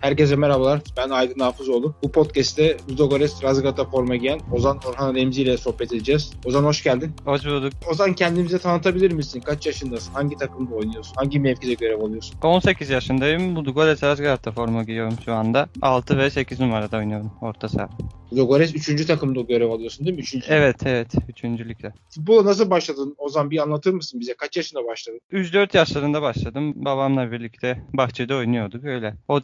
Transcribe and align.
Herkese 0.00 0.36
merhabalar. 0.36 0.80
Ben 0.96 1.10
Aydın 1.10 1.40
Hafızoğlu. 1.40 1.94
Bu 2.02 2.12
podcast'te 2.12 2.76
Ludogorets 2.90 3.42
Razgat'a 3.44 3.84
forma 3.84 4.16
giyen 4.16 4.40
Ozan 4.52 4.78
Orhan 4.88 5.14
Remzi 5.14 5.42
ile 5.42 5.56
sohbet 5.56 5.92
edeceğiz. 5.92 6.32
Ozan 6.44 6.64
hoş 6.64 6.82
geldin. 6.82 7.12
Hoş 7.24 7.44
bulduk. 7.46 7.72
Ozan 7.90 8.12
kendimize 8.14 8.58
tanıtabilir 8.58 9.12
misin? 9.12 9.40
Kaç 9.40 9.66
yaşındasın? 9.66 10.12
Hangi 10.12 10.36
takımda 10.36 10.74
oynuyorsun? 10.74 11.14
Hangi 11.16 11.40
mevkide 11.40 11.74
görev 11.74 12.00
alıyorsun? 12.00 12.38
18 12.42 12.90
yaşındayım. 12.90 13.56
Ludogorets 13.56 14.02
Razgat'ta 14.02 14.52
forma 14.52 14.82
giyiyorum 14.82 15.14
şu 15.24 15.34
anda. 15.34 15.68
6 15.82 16.18
ve 16.18 16.30
8 16.30 16.60
numarada 16.60 16.96
oynuyorum 16.96 17.32
orta 17.40 17.68
saha. 17.68 17.88
Ludogorets 18.32 18.74
3. 18.74 19.06
takımda 19.06 19.40
görev 19.40 19.70
alıyorsun 19.70 20.06
değil 20.06 20.16
mi? 20.16 20.22
3. 20.22 20.34
Evet 20.48 20.76
evet. 20.86 21.08
3. 21.28 21.44
ligde. 21.44 21.92
Futbola 22.10 22.44
nasıl 22.44 22.70
başladın? 22.70 23.14
Ozan 23.18 23.50
bir 23.50 23.58
anlatır 23.58 23.92
mısın 23.92 24.20
bize? 24.20 24.34
Kaç 24.34 24.56
yaşında 24.56 24.86
başladın? 24.86 25.20
3-4 25.32 25.76
yaşlarında 25.76 26.22
başladım. 26.22 26.72
Babamla 26.76 27.32
birlikte 27.32 27.82
bahçede 27.92 28.34
oynuyorduk 28.34 28.84
öyle. 28.84 29.14
O 29.28 29.40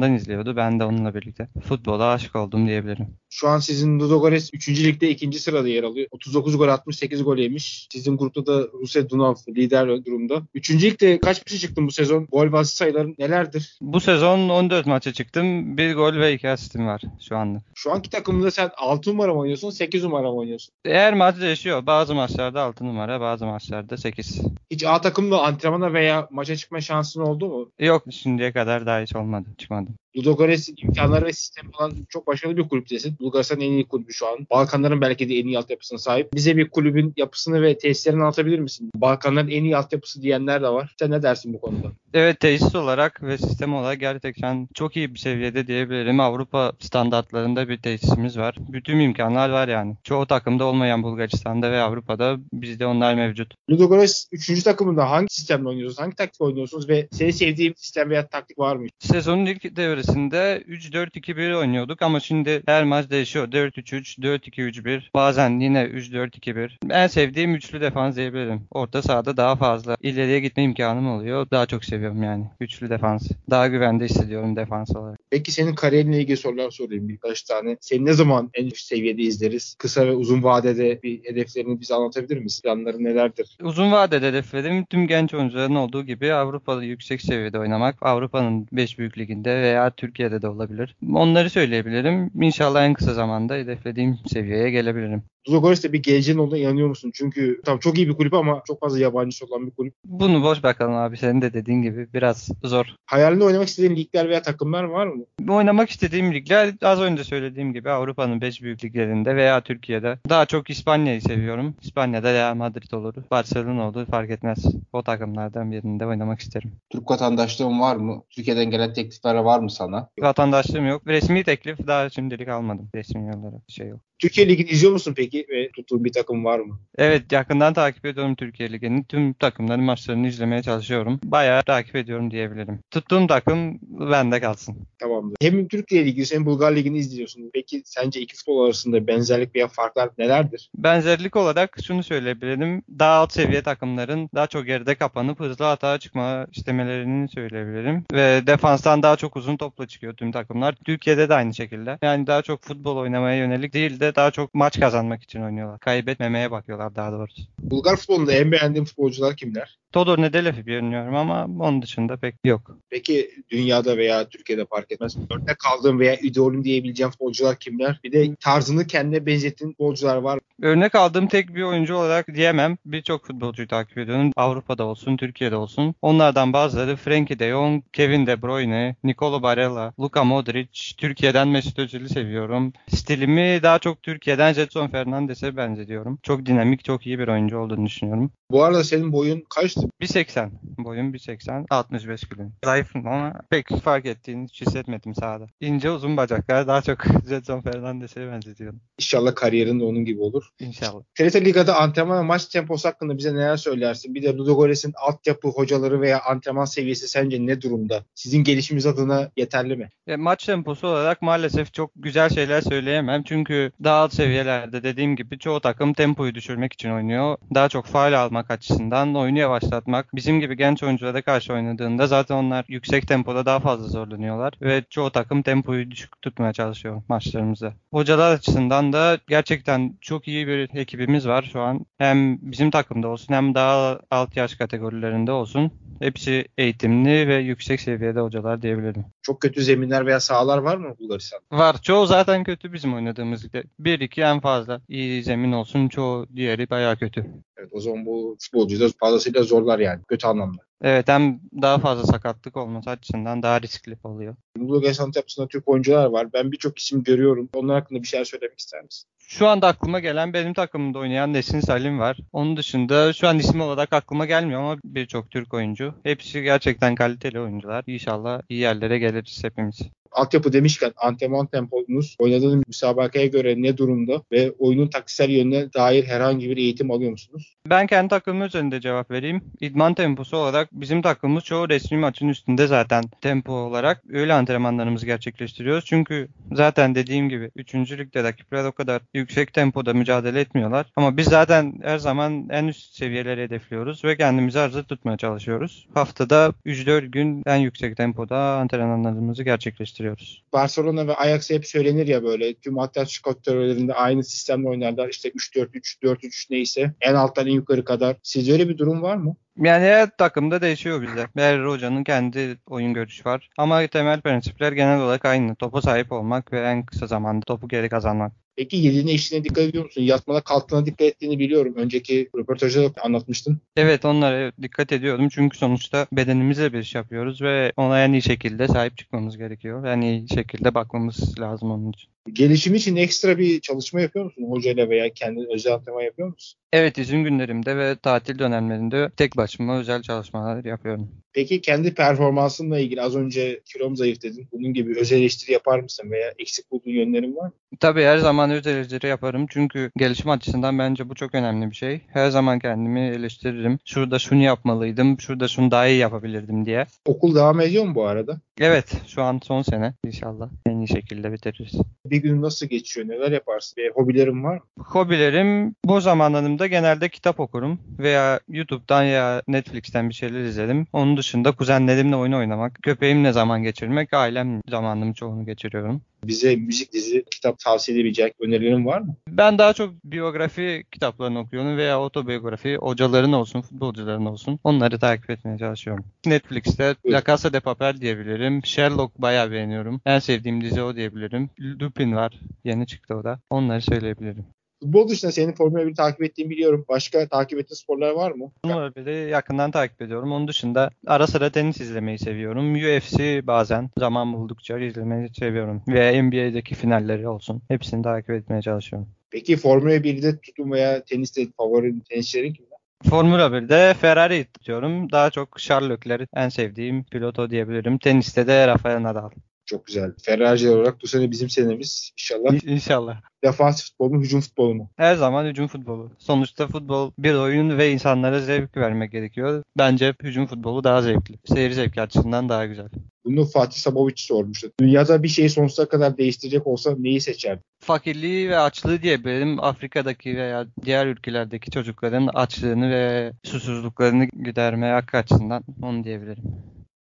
televizyondan 0.00 0.14
izliyordu. 0.14 0.56
Ben 0.56 0.80
de 0.80 0.84
onunla 0.84 1.14
birlikte 1.14 1.48
futbola 1.62 2.10
aşık 2.12 2.36
oldum 2.36 2.66
diyebilirim. 2.66 3.18
Şu 3.36 3.48
an 3.48 3.58
sizin 3.58 4.00
Ludogorets 4.00 4.50
3. 4.52 4.68
ligde 4.68 5.10
2. 5.10 5.38
sırada 5.38 5.68
yer 5.68 5.84
alıyor. 5.84 6.06
39 6.10 6.56
gol 6.58 6.68
68 6.68 7.24
gol 7.24 7.36
yemiş. 7.38 7.88
Sizin 7.92 8.16
grupta 8.16 8.46
da 8.46 8.68
Rusya 8.80 9.08
Dunav 9.08 9.34
lider 9.48 10.04
durumda. 10.04 10.42
3. 10.54 10.70
ligde 10.70 11.18
kaç 11.18 11.38
maçı 11.38 11.58
çıktın 11.58 11.86
bu 11.86 11.92
sezon? 11.92 12.26
Gol 12.26 12.52
asist 12.52 12.76
sayıların 12.76 13.14
nelerdir? 13.18 13.78
Bu 13.80 14.00
sezon 14.00 14.48
14 14.48 14.86
maça 14.86 15.12
çıktım. 15.12 15.76
1 15.76 15.94
gol 15.94 16.12
ve 16.14 16.32
2 16.34 16.48
asistim 16.48 16.86
var 16.86 17.02
şu 17.28 17.36
anlık. 17.36 17.62
Şu 17.74 17.92
anki 17.92 18.10
takımında 18.10 18.50
sen 18.50 18.70
6 18.76 19.10
numara 19.10 19.34
mı 19.34 19.40
oynuyorsun, 19.40 19.70
8 19.70 20.04
numara 20.04 20.30
mı 20.30 20.36
oynuyorsun? 20.36 20.74
Her 20.86 21.14
maç 21.14 21.40
değişiyor. 21.40 21.86
Bazı 21.86 22.14
maçlarda 22.14 22.62
6 22.62 22.84
numara, 22.84 23.20
bazı 23.20 23.46
maçlarda 23.46 23.96
8. 23.96 24.40
Hiç 24.70 24.84
A 24.84 25.00
takımda 25.00 25.42
antrenmana 25.42 25.92
veya 25.92 26.28
maça 26.30 26.56
çıkma 26.56 26.80
şansın 26.80 27.20
oldu 27.20 27.48
mu? 27.48 27.70
Yok 27.78 28.04
şimdiye 28.10 28.52
kadar 28.52 28.86
daha 28.86 29.00
hiç 29.00 29.16
olmadı. 29.16 29.48
Çıkmadım. 29.58 29.94
Ludogorets'in 30.16 30.76
imkanları 30.82 31.26
ve 31.26 31.32
sistemi 31.32 31.70
olan 31.78 31.92
çok 32.08 32.26
başarılı 32.26 32.56
bir 32.56 32.68
kulüptesin. 32.68 33.16
Bulgaristan'ın 33.20 33.60
en 33.60 33.70
iyi 33.70 33.88
kulübü 33.88 34.12
şu 34.12 34.26
an. 34.28 34.46
Balkanların 34.50 35.00
belki 35.00 35.28
de 35.28 35.34
en 35.34 35.46
iyi 35.46 35.58
altyapısına 35.58 35.98
sahip. 35.98 36.34
Bize 36.34 36.56
bir 36.56 36.70
kulübün 36.70 37.12
yapısını 37.16 37.62
ve 37.62 37.78
tesislerini 37.78 38.22
anlatabilir 38.22 38.58
misin? 38.58 38.90
Balkanların 38.94 39.48
en 39.48 39.64
iyi 39.64 39.76
altyapısı 39.76 40.22
diyenler 40.22 40.62
de 40.62 40.68
var. 40.68 40.94
Sen 40.98 41.10
ne 41.10 41.22
dersin 41.22 41.54
bu 41.54 41.60
konuda? 41.60 41.92
Evet 42.14 42.40
tesis 42.40 42.74
olarak 42.74 43.22
ve 43.22 43.38
sistem 43.38 43.74
olarak 43.74 44.00
gerçekten 44.00 44.68
çok 44.74 44.96
iyi 44.96 45.14
bir 45.14 45.18
seviyede 45.18 45.66
diyebilirim. 45.66 46.20
Avrupa 46.20 46.72
standartlarında 46.80 47.68
bir 47.68 47.76
tesisimiz 47.76 48.38
var. 48.38 48.56
Bütün 48.68 49.00
imkanlar 49.00 49.50
var 49.50 49.68
yani. 49.68 49.94
Çoğu 50.04 50.26
takımda 50.26 50.64
olmayan 50.64 51.02
Bulgaristan'da 51.02 51.72
ve 51.72 51.80
Avrupa'da 51.80 52.36
bizde 52.52 52.86
onlar 52.86 53.14
mevcut. 53.14 53.54
Ludogorets 53.70 54.26
3. 54.32 54.62
takımında 54.62 55.10
hangi 55.10 55.26
sistemle 55.30 55.68
oynuyorsunuz? 55.68 56.00
Hangi 56.00 56.16
taktik 56.16 56.40
oynuyorsunuz 56.40 56.88
ve 56.88 57.08
senin 57.12 57.30
sevdiğin 57.30 57.74
sistem 57.76 58.10
veya 58.10 58.26
taktik 58.26 58.58
var 58.58 58.76
mı? 58.76 58.86
Sezonun 58.98 59.46
ilk 59.46 59.76
devresinde 60.06 60.64
3-4-2-1 60.68 61.54
oynuyorduk 61.54 62.02
ama 62.02 62.20
şimdi 62.20 62.62
her 62.66 62.84
maç 62.84 63.10
değişiyor. 63.10 63.48
4-3-3, 63.48 64.20
4-2-3-1, 64.20 65.02
bazen 65.14 65.60
yine 65.60 65.78
3-4-2-1. 65.84 66.70
En 66.90 67.06
sevdiğim 67.06 67.54
üçlü 67.54 67.80
defans 67.80 68.16
diyebilirim. 68.16 68.60
Orta 68.70 69.02
sahada 69.02 69.36
daha 69.36 69.56
fazla 69.56 69.96
ileriye 70.02 70.40
gitme 70.40 70.62
imkanım 70.62 71.08
oluyor. 71.08 71.46
Daha 71.50 71.66
çok 71.66 71.84
seviyorum 71.84 72.22
yani 72.22 72.44
üçlü 72.60 72.90
defans. 72.90 73.30
Daha 73.50 73.68
güvende 73.68 74.04
hissediyorum 74.04 74.56
defans 74.56 74.96
olarak. 74.96 75.18
Peki 75.30 75.52
senin 75.52 75.74
kariyerinle 75.74 76.20
ilgili 76.20 76.36
sorular 76.36 76.70
sorayım 76.70 77.08
birkaç 77.08 77.42
tane. 77.42 77.76
Seni 77.80 78.04
ne 78.04 78.12
zaman 78.12 78.50
en 78.54 78.66
üst 78.66 78.86
seviyede 78.86 79.22
izleriz? 79.22 79.74
Kısa 79.78 80.06
ve 80.06 80.12
uzun 80.12 80.42
vadede 80.42 81.02
bir 81.02 81.24
hedeflerini 81.24 81.80
bize 81.80 81.94
anlatabilir 81.94 82.38
misin? 82.38 82.62
Planların 82.62 83.04
nelerdir? 83.04 83.56
Uzun 83.62 83.92
vadede 83.92 84.28
hedeflerim 84.28 84.84
tüm 84.84 85.06
genç 85.06 85.34
oyuncuların 85.34 85.74
olduğu 85.74 86.04
gibi 86.04 86.32
Avrupa'da 86.32 86.82
yüksek 86.82 87.22
seviyede 87.22 87.58
oynamak. 87.58 87.96
Avrupa'nın 88.02 88.68
5 88.72 88.98
büyük 88.98 89.18
liginde 89.18 89.62
veya 89.62 89.95
Türkiye'de 89.96 90.42
de 90.42 90.48
olabilir. 90.48 90.96
Onları 91.12 91.50
söyleyebilirim. 91.50 92.30
İnşallah 92.42 92.84
en 92.84 92.94
kısa 92.94 93.14
zamanda 93.14 93.54
hedeflediğim 93.54 94.18
seviyeye 94.26 94.70
gelebilirim. 94.70 95.22
Ludogorets'te 95.48 95.92
bir 95.92 96.02
geleceğin 96.02 96.38
olduğuna 96.38 96.58
inanıyor 96.58 96.88
musun? 96.88 97.10
Çünkü 97.14 97.60
tam 97.64 97.78
çok 97.78 97.98
iyi 97.98 98.08
bir 98.08 98.14
kulüp 98.14 98.34
ama 98.34 98.62
çok 98.66 98.80
fazla 98.80 98.98
yabancısı 98.98 99.44
olan 99.44 99.66
bir 99.66 99.70
kulüp. 99.70 99.94
Bunu 100.04 100.42
boş 100.42 100.62
bakalım 100.62 100.94
abi. 100.94 101.16
Senin 101.16 101.42
de 101.42 101.52
dediğin 101.52 101.82
gibi 101.82 102.12
biraz 102.14 102.48
zor. 102.64 102.86
Hayalinde 103.06 103.44
oynamak 103.44 103.68
istediğin 103.68 103.96
ligler 103.96 104.28
veya 104.28 104.42
takımlar 104.42 104.84
var 104.84 105.06
mı? 105.06 105.24
Oynamak 105.48 105.90
istediğim 105.90 106.34
ligler 106.34 106.74
az 106.82 107.00
önce 107.00 107.24
söylediğim 107.24 107.72
gibi 107.72 107.90
Avrupa'nın 107.90 108.40
5 108.40 108.62
büyük 108.62 108.84
liglerinde 108.84 109.36
veya 109.36 109.60
Türkiye'de. 109.60 110.18
Daha 110.28 110.46
çok 110.46 110.70
İspanya'yı 110.70 111.20
seviyorum. 111.22 111.74
İspanya'da 111.82 112.32
Real 112.32 112.54
Madrid 112.54 112.92
olur, 112.92 113.14
Barcelona 113.30 113.88
olur 113.88 114.06
fark 114.06 114.30
etmez. 114.30 114.64
O 114.92 115.02
takımlardan 115.02 115.70
birinde 115.72 116.06
oynamak 116.06 116.40
isterim. 116.40 116.72
Türk 116.90 117.10
vatandaşlığın 117.10 117.80
var 117.80 117.96
mı? 117.96 118.22
Türkiye'den 118.30 118.70
gelen 118.70 118.92
teklifler 118.92 119.34
var 119.34 119.60
mı 119.60 119.70
sana? 119.70 120.08
Vatandaşlığım 120.20 120.86
yok. 120.86 121.06
Resmi 121.06 121.44
teklif 121.44 121.86
daha 121.86 122.10
şimdilik 122.10 122.48
almadım. 122.48 122.88
Resmi 122.94 123.36
olarak 123.36 123.60
şey 123.68 123.88
yok. 123.88 124.00
Türkiye 124.18 124.48
Ligi'ni 124.48 124.68
izliyor 124.70 124.92
musun 124.92 125.14
peki 125.16 125.35
ve 125.50 125.70
tuttuğun 125.70 126.04
bir 126.04 126.12
takım 126.12 126.44
var 126.44 126.58
mı? 126.58 126.78
Evet 126.98 127.32
yakından 127.32 127.74
takip 127.74 128.06
ediyorum 128.06 128.34
Türkiye 128.34 128.72
Ligi'ni. 128.72 129.04
Tüm 129.04 129.32
takımların 129.32 129.84
maçlarını 129.84 130.26
izlemeye 130.26 130.62
çalışıyorum. 130.62 131.20
Bayağı 131.24 131.62
takip 131.62 131.96
ediyorum 131.96 132.30
diyebilirim. 132.30 132.78
Tuttuğum 132.90 133.26
takım 133.26 133.78
bende 133.82 134.40
kalsın. 134.40 134.76
Tamamdır. 134.98 135.36
Hem 135.40 135.68
Türkiye 135.68 136.06
Ligi 136.06 136.34
hem 136.34 136.46
Bulgar 136.46 136.76
Ligi'ni 136.76 136.98
izliyorsun. 136.98 137.50
Peki 137.54 137.82
sence 137.84 138.20
iki 138.20 138.36
futbol 138.36 138.64
arasında 138.64 139.06
benzerlik 139.06 139.54
veya 139.54 139.68
farklar 139.68 140.10
nelerdir? 140.18 140.70
Benzerlik 140.76 141.36
olarak 141.36 141.76
şunu 141.86 142.02
söyleyebilirim. 142.02 142.82
Daha 142.98 143.12
alt 143.12 143.32
seviye 143.32 143.62
takımların 143.62 144.30
daha 144.34 144.46
çok 144.46 144.66
geride 144.66 144.94
kapanıp 144.94 145.40
hızlı 145.40 145.64
hata 145.64 145.98
çıkma 145.98 146.46
istemelerini 146.52 147.28
söyleyebilirim. 147.28 148.04
Ve 148.12 148.46
defanstan 148.46 149.02
daha 149.02 149.16
çok 149.16 149.36
uzun 149.36 149.56
topla 149.56 149.86
çıkıyor 149.86 150.14
tüm 150.14 150.32
takımlar. 150.32 150.74
Türkiye'de 150.84 151.28
de 151.28 151.34
aynı 151.34 151.54
şekilde. 151.54 151.98
Yani 152.02 152.26
daha 152.26 152.42
çok 152.42 152.62
futbol 152.62 152.96
oynamaya 152.96 153.36
yönelik 153.36 153.74
değil 153.74 154.00
de 154.00 154.14
daha 154.14 154.30
çok 154.30 154.54
maç 154.54 154.80
kazanmak 154.80 155.22
için 155.26 155.42
oynuyorlar. 155.42 155.80
Kaybetmemeye 155.80 156.50
bakıyorlar 156.50 156.96
daha 156.96 157.12
doğrusu. 157.12 157.42
Bulgar 157.58 157.96
futbolunda 157.96 158.32
en 158.32 158.52
beğendiğin 158.52 158.84
futbolcular 158.84 159.36
kimler? 159.36 159.78
Todor 159.96 160.22
Nedelef'i 160.22 160.66
bilmiyorum 160.66 161.14
ama 161.14 161.44
onun 161.44 161.82
dışında 161.82 162.16
pek 162.16 162.34
yok. 162.44 162.78
Peki 162.90 163.30
dünyada 163.50 163.96
veya 163.96 164.28
Türkiye'de 164.28 164.64
fark 164.64 164.92
etmez. 164.92 165.16
Örnek 165.30 165.56
aldığın 165.72 165.98
veya 165.98 166.16
idolüm 166.16 166.64
diyebileceğin 166.64 167.10
futbolcular 167.10 167.58
kimler? 167.58 168.00
Bir 168.04 168.12
de 168.12 168.34
tarzını 168.34 168.86
kendine 168.86 169.26
benzettiğin 169.26 169.70
futbolcular 169.70 170.16
var? 170.16 170.38
Örnek 170.62 170.94
aldığım 170.94 171.26
tek 171.26 171.54
bir 171.54 171.62
oyuncu 171.62 171.94
olarak 171.94 172.34
diyemem. 172.34 172.76
Birçok 172.86 173.26
futbolcuyu 173.26 173.68
takip 173.68 173.98
ediyorum. 173.98 174.30
Avrupa'da 174.36 174.84
olsun, 174.84 175.16
Türkiye'de 175.16 175.56
olsun. 175.56 175.94
Onlardan 176.02 176.52
bazıları 176.52 176.96
Frenkie 176.96 177.38
de 177.38 177.50
Jong, 177.50 177.84
Kevin 177.92 178.26
De 178.26 178.42
Bruyne, 178.42 178.96
Nicolo 179.04 179.42
Barella, 179.42 179.92
Luka 180.00 180.24
Modric. 180.24 180.94
Türkiye'den 180.98 181.48
Mesut 181.48 181.78
Özil'i 181.78 182.08
seviyorum. 182.08 182.72
Stilimi 182.88 183.60
daha 183.62 183.78
çok 183.78 184.02
Türkiye'den 184.02 184.52
Jetson 184.52 184.88
Fernandes'e 184.88 185.56
benzetiyorum. 185.56 186.18
Çok 186.22 186.46
dinamik, 186.46 186.84
çok 186.84 187.06
iyi 187.06 187.18
bir 187.18 187.28
oyuncu 187.28 187.58
olduğunu 187.58 187.86
düşünüyorum. 187.86 188.30
Bu 188.50 188.62
arada 188.64 188.84
senin 188.84 189.12
boyun 189.12 189.44
kaçtı? 189.48 189.85
1.80. 190.02 190.50
Boyum 190.78 191.14
1.80. 191.14 191.66
65 191.70 192.20
kilo. 192.28 192.42
Zayıfım 192.64 193.06
ama 193.06 193.32
pek 193.50 193.68
fark 193.68 194.06
ettiğini 194.06 194.48
hissetmedim 194.48 195.14
sahada. 195.14 195.46
İnce 195.60 195.90
uzun 195.90 196.16
bacaklar 196.16 196.66
daha 196.66 196.82
çok 196.82 196.98
Jetson 197.28 197.60
Fernandes'e 197.60 198.30
benzetiyorum. 198.30 198.80
İnşallah 198.98 199.34
kariyerin 199.34 199.80
de 199.80 199.84
onun 199.84 200.04
gibi 200.04 200.20
olur. 200.20 200.44
İnşallah. 200.60 201.02
TRT 201.14 201.36
Liga'da 201.36 201.76
antrenman 201.76 202.18
ve 202.18 202.22
maç 202.22 202.46
temposu 202.46 202.88
hakkında 202.88 203.18
bize 203.18 203.34
neler 203.34 203.56
söylersin? 203.56 204.14
Bir 204.14 204.22
de 204.22 204.36
Ludogorets'in 204.36 204.92
altyapı 204.96 205.48
hocaları 205.48 206.00
veya 206.00 206.20
antrenman 206.20 206.64
seviyesi 206.64 207.08
sence 207.08 207.46
ne 207.46 207.62
durumda? 207.62 208.04
Sizin 208.14 208.44
gelişiminiz 208.44 208.86
adına 208.86 209.30
yeterli 209.36 209.76
mi? 209.76 209.90
E, 210.06 210.16
maç 210.16 210.46
temposu 210.46 210.86
olarak 210.86 211.22
maalesef 211.22 211.74
çok 211.74 211.90
güzel 211.96 212.28
şeyler 212.28 212.60
söyleyemem. 212.60 213.22
Çünkü 213.22 213.72
daha 213.84 213.96
alt 213.96 214.14
seviyelerde 214.14 214.82
dediğim 214.82 215.16
gibi 215.16 215.38
çoğu 215.38 215.60
takım 215.60 215.92
tempoyu 215.92 216.34
düşürmek 216.34 216.72
için 216.72 216.90
oynuyor. 216.90 217.36
Daha 217.54 217.68
çok 217.68 217.86
faal 217.86 218.12
almak 218.12 218.50
açısından 218.50 219.14
oyunu 219.14 219.38
yavaşlatmak. 219.38 219.75
Bizim 220.14 220.40
gibi 220.40 220.56
genç 220.56 220.82
oyunculara 220.82 221.22
karşı 221.22 221.52
oynadığında 221.52 222.06
zaten 222.06 222.34
onlar 222.34 222.64
yüksek 222.68 223.08
tempoda 223.08 223.46
daha 223.46 223.60
fazla 223.60 223.88
zorlanıyorlar. 223.88 224.54
Ve 224.62 224.84
çoğu 224.90 225.10
takım 225.10 225.42
tempoyu 225.42 225.90
düşük 225.90 226.22
tutmaya 226.22 226.52
çalışıyor 226.52 227.02
maçlarımızda. 227.08 227.72
Hocalar 227.90 228.34
açısından 228.34 228.92
da 228.92 229.18
gerçekten 229.28 229.96
çok 230.00 230.28
iyi 230.28 230.46
bir 230.46 230.70
ekibimiz 230.74 231.28
var 231.28 231.48
şu 231.52 231.60
an. 231.60 231.86
Hem 231.98 232.38
bizim 232.42 232.70
takımda 232.70 233.08
olsun 233.08 233.34
hem 233.34 233.54
daha 233.54 234.00
alt 234.10 234.36
yaş 234.36 234.54
kategorilerinde 234.54 235.32
olsun. 235.32 235.72
Hepsi 236.00 236.48
eğitimli 236.58 237.28
ve 237.28 237.36
yüksek 237.36 237.80
seviyede 237.80 238.20
hocalar 238.20 238.62
diyebilirim. 238.62 239.04
Çok 239.22 239.40
kötü 239.40 239.62
zeminler 239.62 240.06
veya 240.06 240.20
sahalar 240.20 240.58
var 240.58 240.76
mı 240.76 240.94
Bulgaristan? 240.98 241.40
Var. 241.52 241.76
Çoğu 241.82 242.06
zaten 242.06 242.44
kötü 242.44 242.72
bizim 242.72 242.94
oynadığımız. 242.94 243.46
Bir 243.78 244.00
iki 244.00 244.20
en 244.20 244.40
fazla. 244.40 244.80
iyi 244.88 245.22
zemin 245.22 245.52
olsun. 245.52 245.88
Çoğu 245.88 246.26
diğeri 246.36 246.70
bayağı 246.70 246.96
kötü. 246.96 247.26
Evet 247.58 247.68
o 247.72 247.80
zaman 247.80 248.06
bu 248.06 248.36
futbolcuyu 248.40 248.80
da 248.80 248.88
fazlasıyla 249.00 249.42
zorlar 249.42 249.78
yani 249.78 250.02
kötü 250.08 250.26
anlamda. 250.26 250.65
Evet 250.82 251.08
hem 251.08 251.40
daha 251.62 251.78
fazla 251.78 252.04
sakatlık 252.04 252.56
olması 252.56 252.90
açısından 252.90 253.42
daha 253.42 253.62
riskli 253.62 253.98
oluyor. 254.04 254.36
Lugos 254.58 255.00
altyapısında 255.00 255.48
Türk 255.48 255.68
oyuncular 255.68 256.06
var. 256.06 256.32
Ben 256.32 256.52
birçok 256.52 256.78
isim 256.78 257.02
görüyorum. 257.02 257.48
Onlar 257.54 257.80
hakkında 257.80 258.02
bir 258.02 258.06
şeyler 258.06 258.24
söylemek 258.24 258.58
ister 258.58 258.82
misin? 258.82 259.08
Şu 259.18 259.46
anda 259.46 259.66
aklıma 259.66 260.00
gelen 260.00 260.32
benim 260.32 260.54
takımımda 260.54 260.98
oynayan 260.98 261.32
Nesin 261.32 261.60
Salim 261.60 261.98
var. 261.98 262.18
Onun 262.32 262.56
dışında 262.56 263.12
şu 263.12 263.28
an 263.28 263.38
isim 263.38 263.60
olarak 263.60 263.92
aklıma 263.92 264.26
gelmiyor 264.26 264.60
ama 264.60 264.78
birçok 264.84 265.30
Türk 265.30 265.54
oyuncu. 265.54 265.94
Hepsi 266.02 266.42
gerçekten 266.42 266.94
kaliteli 266.94 267.40
oyuncular. 267.40 267.84
İnşallah 267.86 268.42
iyi 268.48 268.60
yerlere 268.60 268.98
geliriz 268.98 269.44
hepimiz 269.44 269.80
altyapı 270.16 270.52
demişken 270.52 270.92
antrenman 270.96 271.46
temponuz 271.46 272.16
oynadığınız 272.18 272.62
müsabakaya 272.66 273.26
göre 273.26 273.54
ne 273.62 273.76
durumda 273.76 274.22
ve 274.32 274.52
oyunun 274.58 274.88
taktiksel 274.88 275.30
yönüne 275.30 275.72
dair 275.72 276.04
herhangi 276.04 276.50
bir 276.50 276.56
eğitim 276.56 276.90
alıyor 276.90 277.10
musunuz? 277.10 277.55
Ben 277.70 277.86
kendi 277.86 278.08
takımım 278.08 278.46
üzerinde 278.46 278.80
cevap 278.80 279.10
vereyim. 279.10 279.44
İdman 279.60 279.94
temposu 279.94 280.36
olarak 280.36 280.68
bizim 280.72 281.02
takımımız 281.02 281.44
çoğu 281.44 281.68
resmi 281.68 281.98
maçın 281.98 282.28
üstünde 282.28 282.66
zaten 282.66 283.04
tempo 283.20 283.52
olarak 283.52 284.02
öyle 284.12 284.32
antrenmanlarımızı 284.32 285.06
gerçekleştiriyoruz. 285.06 285.84
Çünkü 285.84 286.28
zaten 286.52 286.94
dediğim 286.94 287.28
gibi 287.28 287.50
3. 287.56 287.74
ligde 287.74 288.22
rakipler 288.22 288.64
o 288.64 288.72
kadar 288.72 289.02
yüksek 289.14 289.52
tempoda 289.52 289.94
mücadele 289.94 290.40
etmiyorlar. 290.40 290.86
Ama 290.96 291.16
biz 291.16 291.26
zaten 291.26 291.74
her 291.82 291.98
zaman 291.98 292.48
en 292.50 292.64
üst 292.64 292.94
seviyeleri 292.94 293.42
hedefliyoruz 293.42 294.04
ve 294.04 294.16
kendimizi 294.16 294.58
hazır 294.58 294.84
tutmaya 294.84 295.16
çalışıyoruz. 295.16 295.86
Haftada 295.94 296.52
3-4 296.66 297.06
gün 297.06 297.42
en 297.46 297.56
yüksek 297.56 297.96
tempoda 297.96 298.36
antrenmanlarımızı 298.38 299.42
gerçekleştiriyoruz. 299.42 300.42
Barcelona 300.52 301.06
ve 301.06 301.14
Ajax 301.14 301.50
hep 301.50 301.66
söylenir 301.66 302.06
ya 302.06 302.22
böyle 302.22 302.54
tüm 302.54 302.78
atletik 302.78 303.44
teorilerinde 303.44 303.94
aynı 303.94 304.24
sistemle 304.24 304.68
oynarlar. 304.68 305.08
İşte 305.08 305.28
3-4-3, 305.28 306.02
4-3 306.02 306.46
neyse 306.50 306.94
en 307.00 307.14
alttan 307.14 307.46
yukarı 307.56 307.84
kadar. 307.84 308.16
Sizce 308.22 308.52
öyle 308.52 308.68
bir 308.68 308.78
durum 308.78 309.02
var 309.02 309.16
mı? 309.16 309.36
Yani 309.58 309.84
her 309.84 310.16
takımda 310.16 310.62
değişiyor 310.62 311.02
bize. 311.02 311.26
Her 311.36 311.64
hocanın 311.64 312.04
kendi 312.04 312.58
oyun 312.66 312.94
görüşü 312.94 313.24
var. 313.24 313.50
Ama 313.58 313.86
temel 313.86 314.20
prensipler 314.20 314.72
genel 314.72 315.00
olarak 315.00 315.24
aynı. 315.24 315.54
Topa 315.54 315.82
sahip 315.82 316.12
olmak 316.12 316.52
ve 316.52 316.60
en 316.60 316.86
kısa 316.86 317.06
zamanda 317.06 317.44
topu 317.44 317.68
geri 317.68 317.88
kazanmak. 317.88 318.32
Peki 318.56 318.76
yediğine 318.76 319.12
içtiğine 319.12 319.44
dikkat 319.44 319.64
ediyor 319.64 319.84
musun? 319.84 320.02
Yatmada 320.02 320.40
kalktığına 320.40 320.86
dikkat 320.86 321.06
ettiğini 321.06 321.38
biliyorum. 321.38 321.74
Önceki 321.76 322.30
röportajda 322.36 322.92
anlatmıştın. 323.02 323.60
Evet 323.76 324.04
onlara 324.04 324.52
dikkat 324.62 324.92
ediyorum. 324.92 325.28
Çünkü 325.28 325.58
sonuçta 325.58 326.06
bedenimizle 326.12 326.72
bir 326.72 326.78
iş 326.78 326.94
yapıyoruz 326.94 327.42
ve 327.42 327.72
ona 327.76 328.04
en 328.04 328.12
iyi 328.12 328.22
şekilde 328.22 328.68
sahip 328.68 328.96
çıkmamız 328.98 329.38
gerekiyor. 329.38 329.84
En 329.86 330.00
iyi 330.00 330.28
şekilde 330.28 330.74
bakmamız 330.74 331.40
lazım 331.40 331.70
onun 331.70 331.92
için. 331.92 332.10
Gelişim 332.32 332.74
için 332.74 332.96
ekstra 332.96 333.38
bir 333.38 333.60
çalışma 333.60 334.00
yapıyor 334.00 334.24
musun? 334.24 334.46
Hocayla 334.50 334.88
veya 334.88 335.12
kendi 335.12 335.46
özel 335.54 335.74
antrenman 335.74 336.02
yapıyor 336.02 336.28
musun? 336.28 336.58
Evet 336.72 336.98
izin 336.98 337.24
günlerimde 337.24 337.76
ve 337.76 337.96
tatil 337.96 338.38
dönemlerinde 338.38 339.10
tek 339.16 339.36
başıma 339.46 339.78
özel 339.78 340.02
çalışmalar 340.02 340.64
yapıyorum. 340.64 341.08
Peki 341.32 341.60
kendi 341.60 341.94
performansınla 341.94 342.78
ilgili 342.78 343.02
az 343.02 343.16
önce 343.16 343.60
kilom 343.64 343.96
zayıf 343.96 344.22
dedin. 344.22 344.48
Bunun 344.52 344.72
gibi 344.72 344.98
özel 345.00 345.16
eleştiri 345.16 345.52
yapar 345.52 345.80
mısın 345.80 346.10
veya 346.10 346.34
eksik 346.38 346.70
bulduğun 346.70 346.90
yönlerin 346.90 347.36
var 347.36 347.46
mı? 347.46 347.52
Tabii 347.80 348.02
her 348.02 348.18
zaman 348.18 348.50
özel 348.50 348.76
eleştiri 348.76 349.06
yaparım. 349.06 349.46
Çünkü 349.50 349.90
gelişim 349.96 350.30
açısından 350.30 350.78
bence 350.78 351.08
bu 351.08 351.14
çok 351.14 351.34
önemli 351.34 351.70
bir 351.70 351.76
şey. 351.76 352.00
Her 352.12 352.30
zaman 352.30 352.58
kendimi 352.58 353.00
eleştiririm. 353.00 353.78
Şurada 353.84 354.18
şunu 354.18 354.42
yapmalıydım, 354.42 355.20
şurada 355.20 355.48
şunu 355.48 355.70
daha 355.70 355.86
iyi 355.86 355.98
yapabilirdim 355.98 356.66
diye. 356.66 356.86
Okul 357.04 357.34
devam 357.34 357.60
ediyor 357.60 357.84
mu 357.84 357.94
bu 357.94 358.06
arada? 358.06 358.40
Evet 358.60 358.92
şu 359.06 359.22
an 359.22 359.40
son 359.44 359.62
sene 359.62 359.94
inşallah 360.06 360.48
en 360.66 360.78
iyi 360.78 360.88
şekilde 360.88 361.32
bitiririz. 361.32 361.72
Bir 362.06 362.16
gün 362.16 362.42
nasıl 362.42 362.66
geçiyor? 362.66 363.08
Neler 363.08 363.32
yaparsın? 363.32 363.76
Bir 363.76 363.90
hobilerin 363.90 364.44
var 364.44 364.54
mı? 364.54 364.62
Hobilerim 364.78 365.74
bu 365.84 366.00
zamanlarımda 366.00 366.66
genelde 366.66 367.08
kitap 367.08 367.40
okurum 367.40 367.78
veya 367.98 368.40
YouTube'dan 368.48 369.02
ya 369.02 369.35
Netflix'ten 369.48 370.08
bir 370.08 370.14
şeyler 370.14 370.40
izlerim. 370.40 370.86
Onun 370.92 371.16
dışında 371.16 371.52
kuzenlerimle 371.52 372.16
oyun 372.16 372.32
oynamak, 372.32 372.78
köpeğimle 372.82 373.32
zaman 373.32 373.62
geçirmek, 373.62 374.14
ailem 374.14 374.60
zamanımı 374.68 375.14
çoğunu 375.14 375.46
geçiriyorum 375.46 376.02
bize 376.26 376.56
müzik, 376.56 376.92
dizi, 376.92 377.24
kitap 377.30 377.58
tavsiye 377.58 377.98
edebilecek 377.98 378.34
önerilerin 378.40 378.86
var 378.86 379.00
mı? 379.00 379.16
Ben 379.28 379.58
daha 379.58 379.72
çok 379.72 380.04
biyografi 380.04 380.84
kitaplarını 380.92 381.38
okuyorum 381.38 381.76
veya 381.76 382.00
otobiyografi 382.00 382.76
hocaların 382.76 383.32
olsun, 383.32 383.60
futbolcuların 383.60 384.26
olsun. 384.26 384.58
Onları 384.64 384.98
takip 384.98 385.30
etmeye 385.30 385.58
çalışıyorum. 385.58 386.04
Netflix'te. 386.26 386.94
La 387.06 387.22
Casa 387.26 387.52
de 387.52 387.60
Papel 387.60 388.00
diyebilirim. 388.00 388.64
Sherlock 388.64 389.18
bayağı 389.18 389.50
beğeniyorum. 389.50 390.00
En 390.06 390.18
sevdiğim 390.18 390.60
dizi 390.60 390.82
o 390.82 390.96
diyebilirim. 390.96 391.50
Lupin 391.60 392.16
var. 392.16 392.40
Yeni 392.64 392.86
çıktı 392.86 393.14
o 393.16 393.24
da. 393.24 393.40
Onları 393.50 393.82
söyleyebilirim. 393.82 394.44
Futbol 394.82 395.08
dışında 395.08 395.32
senin 395.32 395.52
Formula 395.52 395.82
1'i 395.82 395.94
takip 395.94 396.22
ettiğini 396.22 396.50
biliyorum. 396.50 396.84
Başka 396.88 397.28
takip 397.28 397.58
ettiğin 397.58 397.76
sporlar 397.76 398.10
var 398.10 398.30
mı? 398.30 398.52
Formula 398.64 398.86
1'i 398.88 399.30
yakından 399.30 399.70
takip 399.70 400.02
ediyorum. 400.02 400.32
Onun 400.32 400.48
dışında 400.48 400.90
ara 401.06 401.26
sıra 401.26 401.50
tenis 401.50 401.80
izlemeyi 401.80 402.18
seviyorum. 402.18 402.74
UFC 402.74 403.46
bazen 403.46 403.90
zaman 403.98 404.32
buldukça 404.32 404.78
izlemeyi 404.78 405.28
seviyorum. 405.38 405.82
Ve 405.88 406.22
NBA'deki 406.22 406.74
finalleri 406.74 407.28
olsun. 407.28 407.62
Hepsini 407.68 408.02
takip 408.02 408.30
etmeye 408.30 408.62
çalışıyorum. 408.62 409.08
Peki 409.30 409.56
Formula 409.56 409.96
1'de 409.96 410.38
tutun 410.40 410.70
veya 410.70 411.02
teniste 411.04 411.46
favori 411.56 411.94
tenisçilerin 412.10 412.52
kimler? 412.52 412.78
Formula 413.10 413.46
1'de 413.46 413.94
Ferrari 413.94 414.44
tutuyorum. 414.44 415.12
Daha 415.12 415.30
çok 415.30 415.58
Charles 415.58 415.90
Leclerc 415.90 416.26
en 416.34 416.48
sevdiğim 416.48 417.04
piloto 417.04 417.50
diyebilirim. 417.50 417.98
Teniste 417.98 418.46
de 418.46 418.66
Rafael 418.66 419.02
Nadal. 419.02 419.30
Çok 419.66 419.86
güzel. 419.86 420.12
Ferrari 420.22 420.70
olarak 420.70 421.02
bu 421.02 421.06
sene 421.06 421.30
bizim 421.30 421.50
senemiz 421.50 422.10
inşallah. 422.18 422.64
İnşallah. 422.64 423.22
Defansif 423.44 423.86
futbol 423.86 424.10
mu, 424.10 424.22
hücum 424.22 424.40
futbolu 424.40 424.74
mu? 424.74 424.90
Her 424.96 425.14
zaman 425.14 425.44
hücum 425.46 425.66
futbolu. 425.66 426.10
Sonuçta 426.18 426.66
futbol 426.66 427.12
bir 427.18 427.34
oyun 427.34 427.78
ve 427.78 427.92
insanlara 427.92 428.40
zevk 428.40 428.76
vermek 428.76 429.12
gerekiyor. 429.12 429.62
Bence 429.78 430.14
hücum 430.22 430.46
futbolu 430.46 430.84
daha 430.84 431.02
zevkli. 431.02 431.38
Seyir 431.44 431.70
zevki 431.70 432.00
açısından 432.00 432.48
daha 432.48 432.66
güzel. 432.66 432.88
Bunu 433.24 433.44
Fatih 433.44 433.78
Samovic 433.78 434.14
sormuştu. 434.16 434.70
Dünyada 434.80 435.22
bir 435.22 435.28
şeyi 435.28 435.50
sonsuza 435.50 435.88
kadar 435.88 436.18
değiştirecek 436.18 436.66
olsa 436.66 436.94
neyi 436.98 437.20
seçerdin? 437.20 437.62
Fakirliği 437.80 438.48
ve 438.48 438.58
açlığı 438.58 439.02
diyebilirim. 439.02 439.64
Afrika'daki 439.64 440.36
veya 440.36 440.66
diğer 440.84 441.06
ülkelerdeki 441.06 441.70
çocukların 441.70 442.26
açlığını 442.34 442.90
ve 442.90 443.32
susuzluklarını 443.44 444.24
gidermeye 444.24 444.92
hakkı 444.92 445.16
açısından 445.16 445.64
onu 445.82 446.04
diyebilirim. 446.04 446.44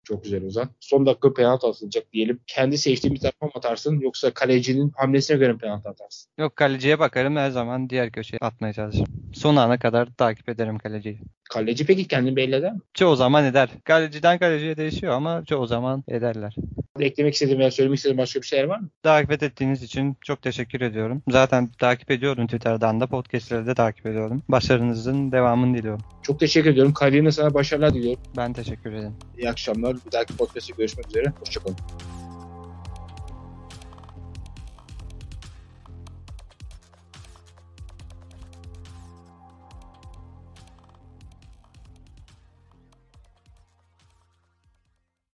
Çok 0.04 0.24
güzel 0.24 0.44
Ozan. 0.44 0.70
Son 0.80 1.06
dakika 1.06 1.34
penaltı 1.34 1.66
atılacak 1.66 2.12
diyelim. 2.12 2.40
Kendi 2.46 2.78
seçtiğin 2.78 3.14
bir 3.14 3.20
tarafa 3.20 3.46
mı 3.46 3.52
atarsın 3.54 4.00
yoksa 4.00 4.34
kalecinin 4.34 4.92
hamlesine 4.96 5.36
göre 5.36 5.52
mi 5.52 5.58
penaltı 5.58 5.88
atarsın? 5.88 6.30
Yok 6.38 6.56
kaleciye 6.56 6.98
bakarım 6.98 7.36
her 7.36 7.50
zaman 7.50 7.90
diğer 7.90 8.10
köşeye 8.10 8.38
atmaya 8.40 8.72
çalışırım. 8.72 9.06
Son 9.34 9.56
ana 9.56 9.78
kadar 9.78 10.08
takip 10.18 10.48
ederim 10.48 10.78
kaleciyi. 10.78 11.20
Kaleci 11.50 11.86
peki 11.86 12.08
kendini 12.08 12.36
belli 12.36 12.54
eder 12.54 12.72
mi? 12.72 12.80
Çoğu 12.94 13.16
zaman 13.16 13.44
eder. 13.44 13.68
Kaleciden 13.84 14.38
kaleciye 14.38 14.76
değişiyor 14.76 15.12
ama 15.12 15.44
çoğu 15.44 15.66
zaman 15.66 16.04
ederler. 16.08 16.54
Eklemek 17.00 17.34
istediğim 17.34 17.60
veya 17.60 17.70
söylemek 17.70 17.96
istediğim 17.96 18.18
başka 18.18 18.40
bir 18.40 18.46
şeyler 18.46 18.64
var 18.64 18.78
mı? 18.78 18.88
Takip 19.02 19.42
ettiğiniz 19.42 19.82
için 19.82 20.16
çok 20.20 20.42
teşekkür 20.42 20.80
ediyorum. 20.80 21.22
Zaten 21.30 21.68
takip 21.78 22.10
ediyorum 22.10 22.46
Twitter'dan 22.46 23.00
da 23.00 23.06
podcastleri 23.06 23.66
de 23.66 23.74
takip 23.74 24.06
ediyorum. 24.06 24.42
Başarınızın 24.48 25.32
devamını 25.32 25.78
diliyorum. 25.78 26.02
Çok 26.22 26.40
teşekkür 26.40 26.70
ediyorum. 26.70 26.92
Kariyerine 26.92 27.32
sana 27.32 27.54
başarılar 27.54 27.94
diliyorum. 27.94 28.22
Ben 28.36 28.52
teşekkür 28.52 28.92
ederim. 28.92 29.14
İyi 29.38 29.50
akşamlar. 29.50 29.96
Bir 30.06 30.12
dahaki 30.12 30.36
podcast'te 30.36 30.74
görüşmek 30.78 31.06
üzere. 31.06 31.32
Hoşçakalın. 31.40 31.76